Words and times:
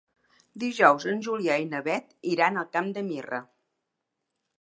Dijous 0.61 1.03
en 1.11 1.19
Julià 1.27 1.57
i 1.63 1.67
na 1.73 1.81
Beth 1.87 2.07
iran 2.31 2.57
al 2.63 2.71
Camp 2.77 2.89
de 2.97 3.05
Mirra. 3.11 3.43